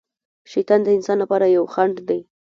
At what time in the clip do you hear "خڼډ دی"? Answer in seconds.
1.73-2.19